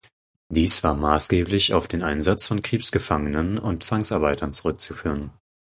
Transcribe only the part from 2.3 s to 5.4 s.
von Kriegsgefangenen und Zwangsarbeitern zurückzuführen.